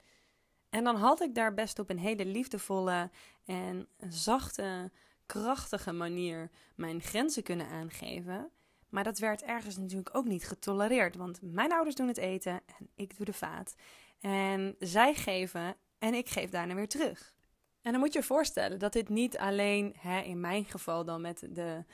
En 0.71 0.85
dan 0.85 0.97
had 0.97 1.21
ik 1.21 1.35
daar 1.35 1.55
best 1.55 1.79
op 1.79 1.91
een 1.91 1.99
hele 1.99 2.25
liefdevolle 2.25 3.11
en 3.45 3.89
zachte, 4.09 4.91
krachtige 5.27 5.93
manier 5.93 6.51
mijn 6.75 7.01
grenzen 7.01 7.43
kunnen 7.43 7.69
aangeven. 7.69 8.51
Maar 8.95 9.05
dat 9.05 9.19
werd 9.19 9.43
ergens 9.43 9.77
natuurlijk 9.77 10.17
ook 10.17 10.25
niet 10.25 10.47
getolereerd. 10.47 11.17
Want 11.17 11.39
mijn 11.43 11.73
ouders 11.73 11.97
doen 11.97 12.09
het 12.09 12.17
eten 12.17 12.53
en 12.53 12.89
ik 12.95 13.17
doe 13.17 13.27
de 13.27 13.33
vaat. 13.33 13.75
En 14.21 14.77
zij 14.79 15.15
geven 15.15 15.77
en 15.99 16.15
ik 16.15 16.29
geef 16.29 16.51
daarna 16.51 16.75
weer 16.75 16.89
terug. 16.89 17.35
En 17.83 17.93
dan 17.93 18.01
moet 18.01 18.13
je 18.13 18.19
je 18.19 18.25
voorstellen 18.25 18.79
dat 18.79 18.93
dit 18.93 19.09
niet 19.09 19.39
alleen 19.39 19.95
hè, 19.99 20.21
in 20.21 20.41
mijn 20.41 20.65
geval 20.65 21.05
dan 21.05 21.21
met 21.21 21.47
de 21.51 21.85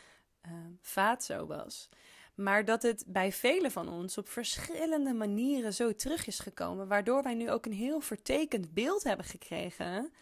uh, 0.46 0.52
vaat 0.80 1.24
zo 1.24 1.46
was. 1.46 1.88
Maar 2.34 2.64
dat 2.64 2.82
het 2.82 3.04
bij 3.06 3.32
velen 3.32 3.70
van 3.70 3.88
ons 3.88 4.18
op 4.18 4.28
verschillende 4.28 5.12
manieren 5.12 5.74
zo 5.74 5.94
terug 5.94 6.26
is 6.26 6.38
gekomen. 6.38 6.88
Waardoor 6.88 7.22
wij 7.22 7.34
nu 7.34 7.50
ook 7.50 7.66
een 7.66 7.72
heel 7.72 8.00
vertekend 8.00 8.74
beeld 8.74 9.02
hebben 9.02 9.26
gekregen 9.26 10.12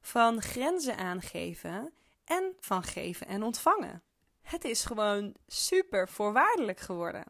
van 0.00 0.42
grenzen 0.42 0.96
aangeven 0.96 1.92
en 2.24 2.52
van 2.60 2.82
geven 2.82 3.26
en 3.26 3.42
ontvangen. 3.42 4.02
Het 4.48 4.64
is 4.64 4.84
gewoon 4.84 5.34
super 5.46 6.08
voorwaardelijk 6.08 6.80
geworden. 6.80 7.24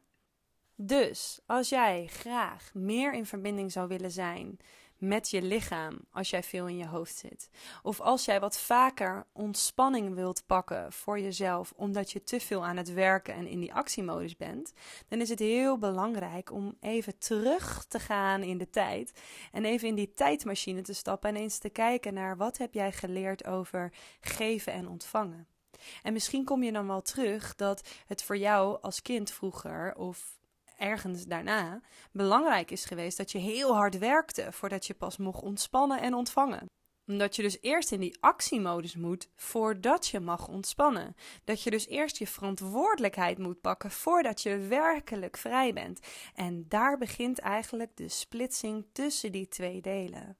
Dus 0.74 1.40
als 1.46 1.68
jij 1.68 2.06
graag 2.06 2.70
meer 2.74 3.14
in 3.14 3.26
verbinding 3.26 3.72
zou 3.72 3.88
willen 3.88 4.10
zijn 4.10 4.58
met 4.96 5.30
je 5.30 5.42
lichaam 5.42 5.98
als 6.10 6.30
jij 6.30 6.42
veel 6.42 6.66
in 6.66 6.76
je 6.76 6.86
hoofd 6.86 7.16
zit, 7.16 7.50
of 7.82 8.00
als 8.00 8.24
jij 8.24 8.40
wat 8.40 8.58
vaker 8.58 9.26
ontspanning 9.32 10.14
wilt 10.14 10.46
pakken 10.46 10.92
voor 10.92 11.20
jezelf 11.20 11.72
omdat 11.76 12.12
je 12.12 12.22
te 12.22 12.40
veel 12.40 12.64
aan 12.64 12.76
het 12.76 12.92
werken 12.92 13.34
en 13.34 13.46
in 13.46 13.60
die 13.60 13.74
actiemodus 13.74 14.36
bent, 14.36 14.72
dan 15.08 15.20
is 15.20 15.28
het 15.28 15.38
heel 15.38 15.78
belangrijk 15.78 16.52
om 16.52 16.76
even 16.80 17.18
terug 17.18 17.84
te 17.84 17.98
gaan 17.98 18.42
in 18.42 18.58
de 18.58 18.70
tijd 18.70 19.20
en 19.52 19.64
even 19.64 19.88
in 19.88 19.94
die 19.94 20.14
tijdmachine 20.14 20.80
te 20.80 20.94
stappen 20.94 21.28
en 21.28 21.36
eens 21.36 21.58
te 21.58 21.70
kijken 21.70 22.14
naar 22.14 22.36
wat 22.36 22.58
heb 22.58 22.74
jij 22.74 22.92
geleerd 22.92 23.46
over 23.46 23.92
geven 24.20 24.72
en 24.72 24.88
ontvangen. 24.88 25.57
En 26.02 26.12
misschien 26.12 26.44
kom 26.44 26.62
je 26.62 26.72
dan 26.72 26.86
wel 26.86 27.02
terug 27.02 27.54
dat 27.54 27.88
het 28.06 28.22
voor 28.22 28.36
jou 28.36 28.78
als 28.82 29.02
kind 29.02 29.30
vroeger 29.30 29.94
of 29.94 30.38
ergens 30.78 31.24
daarna 31.24 31.80
belangrijk 32.12 32.70
is 32.70 32.84
geweest 32.84 33.16
dat 33.16 33.32
je 33.32 33.38
heel 33.38 33.74
hard 33.74 33.98
werkte 33.98 34.52
voordat 34.52 34.86
je 34.86 34.94
pas 34.94 35.16
mocht 35.16 35.42
ontspannen 35.42 36.00
en 36.00 36.14
ontvangen. 36.14 36.66
Omdat 37.06 37.36
je 37.36 37.42
dus 37.42 37.58
eerst 37.60 37.92
in 37.92 38.00
die 38.00 38.16
actiemodus 38.20 38.96
moet 38.96 39.28
voordat 39.34 40.06
je 40.06 40.20
mag 40.20 40.48
ontspannen. 40.48 41.14
Dat 41.44 41.62
je 41.62 41.70
dus 41.70 41.86
eerst 41.86 42.16
je 42.16 42.26
verantwoordelijkheid 42.26 43.38
moet 43.38 43.60
pakken 43.60 43.90
voordat 43.90 44.42
je 44.42 44.58
werkelijk 44.58 45.36
vrij 45.36 45.72
bent. 45.72 46.00
En 46.34 46.64
daar 46.68 46.98
begint 46.98 47.38
eigenlijk 47.38 47.96
de 47.96 48.08
splitsing 48.08 48.86
tussen 48.92 49.32
die 49.32 49.48
twee 49.48 49.80
delen. 49.80 50.36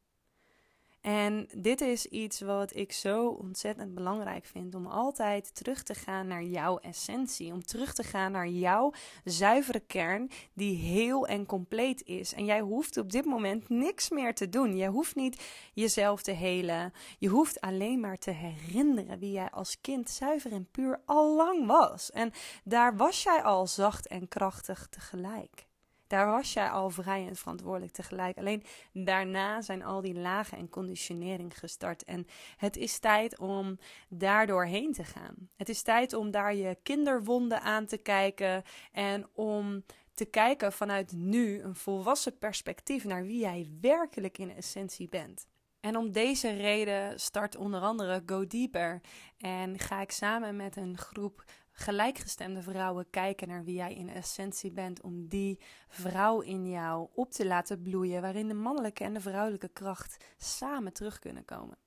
En 1.01 1.49
dit 1.57 1.81
is 1.81 2.07
iets 2.07 2.41
wat 2.41 2.77
ik 2.77 2.93
zo 2.93 3.29
ontzettend 3.29 3.95
belangrijk 3.95 4.45
vind: 4.45 4.75
om 4.75 4.87
altijd 4.87 5.55
terug 5.55 5.83
te 5.83 5.95
gaan 5.95 6.27
naar 6.27 6.43
jouw 6.43 6.79
essentie. 6.79 7.53
Om 7.53 7.65
terug 7.65 7.95
te 7.95 8.03
gaan 8.03 8.33
naar 8.33 8.49
jouw 8.49 8.93
zuivere 9.25 9.81
kern, 9.81 10.31
die 10.53 10.77
heel 10.77 11.27
en 11.27 11.47
compleet 11.47 12.03
is. 12.03 12.33
En 12.35 12.45
jij 12.45 12.61
hoeft 12.61 12.97
op 12.97 13.11
dit 13.11 13.25
moment 13.25 13.69
niks 13.69 14.11
meer 14.11 14.35
te 14.35 14.49
doen. 14.49 14.77
Je 14.77 14.89
hoeft 14.89 15.15
niet 15.15 15.43
jezelf 15.75 16.23
te 16.23 16.33
helen. 16.33 16.93
Je 17.19 17.29
hoeft 17.29 17.61
alleen 17.61 18.01
maar 18.01 18.19
te 18.19 18.31
herinneren 18.31 19.19
wie 19.19 19.33
jij 19.33 19.51
als 19.51 19.81
kind 19.81 20.11
zuiver 20.11 20.53
en 20.53 20.69
puur 20.71 21.01
al 21.05 21.37
lang 21.37 21.67
was. 21.67 22.11
En 22.11 22.33
daar 22.65 22.97
was 22.97 23.23
jij 23.23 23.43
al 23.43 23.67
zacht 23.67 24.07
en 24.07 24.29
krachtig 24.29 24.87
tegelijk. 24.91 25.68
Daar 26.09 26.27
was 26.27 26.53
jij 26.53 26.71
al 26.71 26.91
vrij 26.91 27.27
en 27.27 27.37
verantwoordelijk 27.37 27.93
tegelijk. 27.93 28.39
Alleen 28.39 28.65
daarna 28.93 29.61
zijn 29.61 29.83
al 29.83 30.01
die 30.01 30.15
lagen 30.15 30.59
en 30.59 30.69
conditionering 30.69 31.59
gestart. 31.59 32.05
En 32.05 32.27
het 32.57 32.77
is 32.77 32.99
tijd 32.99 33.39
om 33.39 33.79
daardoor 34.09 34.65
heen 34.65 34.93
te 34.93 35.05
gaan. 35.05 35.35
Het 35.57 35.69
is 35.69 35.83
tijd 35.83 36.13
om 36.13 36.31
daar 36.31 36.55
je 36.55 36.79
kinderwonden 36.83 37.61
aan 37.61 37.87
te 37.87 37.97
kijken 37.97 38.63
en 38.93 39.29
om 39.33 39.85
te 40.15 40.25
kijken 40.25 40.73
vanuit 40.73 41.13
nu 41.13 41.63
een 41.63 41.75
volwassen 41.75 42.39
perspectief 42.39 43.05
naar 43.05 43.25
wie 43.25 43.41
jij 43.41 43.71
werkelijk 43.81 44.39
in 44.39 44.51
essentie 44.57 45.09
bent. 45.09 45.47
En 45.81 45.97
om 45.97 46.13
deze 46.13 46.51
reden 46.51 47.21
start 47.21 47.57
onder 47.57 47.81
andere 47.81 48.23
Go 48.27 48.47
Deeper 48.47 49.01
en 49.39 49.79
ga 49.79 50.01
ik 50.01 50.11
samen 50.11 50.57
met 50.57 50.77
een 50.77 50.99
groep 50.99 51.45
gelijkgestemde 51.79 52.63
vrouwen 52.63 53.11
kijken 53.11 53.49
naar 53.49 53.65
wie 53.65 53.75
jij 53.75 53.95
in 53.95 54.09
essentie 54.09 54.73
bent, 54.73 55.03
om 55.03 55.29
die 55.29 55.59
vrouw 55.89 56.41
in 56.41 56.71
jou 56.71 57.09
op 57.15 57.31
te 57.31 57.47
laten 57.47 57.83
bloeien, 57.83 58.23
waarin 58.23 58.49
de 58.49 58.55
mannelijke 58.55 59.05
en 59.05 59.15
de 59.15 59.21
vrouwelijke 59.21 59.69
kracht 59.69 60.25
samen 60.37 60.93
terug 60.93 61.19
kunnen 61.19 61.45
komen. 61.45 61.79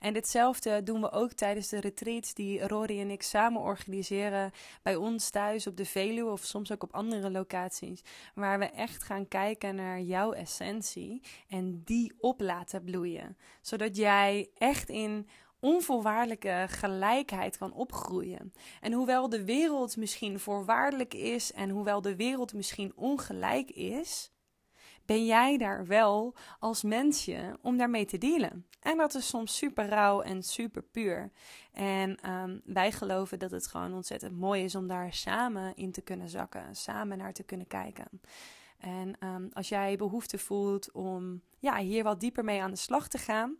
En 0.00 0.12
ditzelfde 0.12 0.82
doen 0.82 1.00
we 1.00 1.10
ook 1.10 1.32
tijdens 1.32 1.68
de 1.68 1.80
retreats 1.80 2.34
die 2.34 2.66
Rory 2.66 3.00
en 3.00 3.10
ik 3.10 3.22
samen 3.22 3.60
organiseren 3.60 4.50
bij 4.82 4.96
ons 4.96 5.30
thuis 5.30 5.66
op 5.66 5.76
de 5.76 5.84
Veluwe 5.84 6.30
of 6.30 6.44
soms 6.44 6.72
ook 6.72 6.82
op 6.82 6.94
andere 6.94 7.30
locaties, 7.30 8.02
waar 8.34 8.58
we 8.58 8.64
echt 8.64 9.02
gaan 9.02 9.28
kijken 9.28 9.74
naar 9.74 10.00
jouw 10.00 10.32
essentie 10.32 11.22
en 11.48 11.82
die 11.84 12.12
op 12.18 12.40
laten 12.40 12.84
bloeien, 12.84 13.36
zodat 13.60 13.96
jij 13.96 14.50
echt 14.54 14.88
in 14.88 15.28
onvoorwaardelijke 15.60 16.66
gelijkheid 16.68 17.58
kan 17.58 17.72
opgroeien. 17.72 18.52
En 18.80 18.92
hoewel 18.92 19.28
de 19.28 19.44
wereld 19.44 19.96
misschien 19.96 20.40
voorwaardelijk 20.40 21.14
is 21.14 21.52
en 21.52 21.70
hoewel 21.70 22.00
de 22.00 22.16
wereld 22.16 22.52
misschien 22.52 22.92
ongelijk 22.96 23.70
is, 23.70 24.32
ben 25.10 25.26
jij 25.26 25.56
daar 25.56 25.86
wel 25.86 26.34
als 26.58 26.82
mensje 26.82 27.58
om 27.62 27.76
daarmee 27.76 28.04
te 28.04 28.18
dealen. 28.18 28.66
En 28.80 28.96
dat 28.96 29.14
is 29.14 29.28
soms 29.28 29.56
super 29.56 29.88
rauw 29.88 30.20
en 30.20 30.42
super 30.42 30.82
puur. 30.82 31.30
En 31.72 32.16
ehm, 32.20 32.58
wij 32.64 32.92
geloven 32.92 33.38
dat 33.38 33.50
het 33.50 33.66
gewoon 33.66 33.94
ontzettend 33.94 34.38
mooi 34.38 34.64
is 34.64 34.74
om 34.74 34.86
daar 34.86 35.12
samen 35.12 35.76
in 35.76 35.92
te 35.92 36.00
kunnen 36.00 36.28
zakken, 36.28 36.76
samen 36.76 37.18
naar 37.18 37.32
te 37.32 37.42
kunnen 37.42 37.66
kijken. 37.66 38.20
En 38.78 39.18
ehm, 39.18 39.48
als 39.52 39.68
jij 39.68 39.96
behoefte 39.96 40.38
voelt 40.38 40.92
om 40.92 41.42
ja, 41.58 41.76
hier 41.76 42.04
wat 42.04 42.20
dieper 42.20 42.44
mee 42.44 42.62
aan 42.62 42.70
de 42.70 42.76
slag 42.76 43.08
te 43.08 43.18
gaan, 43.18 43.56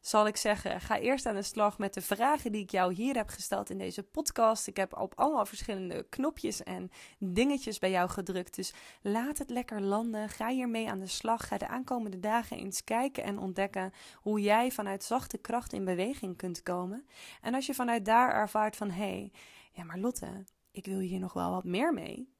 zal 0.00 0.26
ik 0.26 0.36
zeggen: 0.36 0.80
ga 0.80 0.98
eerst 0.98 1.26
aan 1.26 1.34
de 1.34 1.42
slag 1.42 1.78
met 1.78 1.94
de 1.94 2.00
vragen 2.00 2.52
die 2.52 2.62
ik 2.62 2.70
jou 2.70 2.94
hier 2.94 3.16
heb 3.16 3.28
gesteld 3.28 3.70
in 3.70 3.78
deze 3.78 4.02
podcast. 4.02 4.66
Ik 4.66 4.76
heb 4.76 4.98
op 4.98 5.12
allemaal 5.16 5.46
verschillende 5.46 6.06
knopjes 6.08 6.62
en 6.62 6.90
dingetjes 7.18 7.78
bij 7.78 7.90
jou 7.90 8.08
gedrukt. 8.08 8.54
Dus 8.54 8.74
laat 9.02 9.38
het 9.38 9.50
lekker 9.50 9.80
landen. 9.80 10.28
Ga 10.28 10.48
hiermee 10.48 10.90
aan 10.90 10.98
de 11.00 11.06
slag. 11.06 11.48
Ga 11.48 11.58
de 11.58 11.68
aankomende 11.68 12.20
dagen 12.20 12.56
eens 12.56 12.84
kijken 12.84 13.24
en 13.24 13.38
ontdekken 13.38 13.92
hoe 14.14 14.40
jij 14.40 14.70
vanuit 14.70 15.04
zachte 15.04 15.38
kracht 15.38 15.72
in 15.72 15.84
beweging 15.84 16.36
kunt 16.36 16.62
komen. 16.62 17.06
En 17.40 17.54
als 17.54 17.66
je 17.66 17.74
vanuit 17.74 18.04
daar 18.04 18.34
ervaart 18.34 18.76
van 18.76 18.90
hé, 18.90 19.02
hey, 19.02 19.32
ja, 19.72 19.84
maar 19.84 19.98
Lotte, 19.98 20.44
ik 20.70 20.86
wil 20.86 20.98
hier 20.98 21.20
nog 21.20 21.32
wel 21.32 21.50
wat 21.50 21.64
meer 21.64 21.92
mee. 21.92 22.34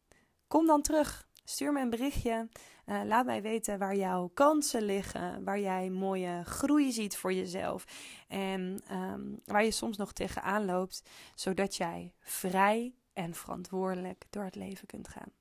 Kom 0.48 0.66
dan 0.66 0.82
terug. 0.82 1.28
Stuur 1.50 1.72
me 1.72 1.80
een 1.80 1.90
berichtje. 1.90 2.48
Uh, 2.86 3.00
laat 3.04 3.26
mij 3.26 3.42
weten 3.42 3.78
waar 3.78 3.96
jouw 3.96 4.30
kansen 4.34 4.82
liggen, 4.82 5.44
waar 5.44 5.60
jij 5.60 5.90
mooie 5.90 6.42
groei 6.44 6.92
ziet 6.92 7.16
voor 7.16 7.32
jezelf 7.32 7.84
en 8.28 8.82
um, 8.92 9.40
waar 9.44 9.64
je 9.64 9.70
soms 9.70 9.96
nog 9.96 10.12
tegenaan 10.12 10.64
loopt, 10.64 11.02
zodat 11.34 11.76
jij 11.76 12.14
vrij 12.20 12.94
en 13.12 13.34
verantwoordelijk 13.34 14.26
door 14.30 14.44
het 14.44 14.54
leven 14.54 14.86
kunt 14.86 15.08
gaan. 15.08 15.32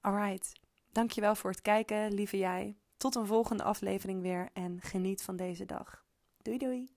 Alright, 0.00 0.52
dankjewel 0.92 1.34
voor 1.34 1.50
het 1.50 1.62
kijken, 1.62 2.12
lieve 2.12 2.38
jij. 2.38 2.76
Tot 2.96 3.14
een 3.14 3.26
volgende 3.26 3.62
aflevering 3.62 4.22
weer 4.22 4.48
en 4.52 4.80
geniet 4.80 5.22
van 5.22 5.36
deze 5.36 5.64
dag. 5.64 6.04
Doei 6.42 6.58
doei! 6.58 6.96